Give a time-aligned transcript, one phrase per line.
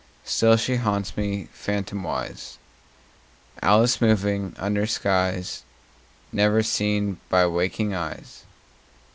[0.25, 2.57] Still she haunts me, phantomwise,
[3.61, 5.61] Alice moving under skies
[6.31, 8.41] Never seen by waking eyes.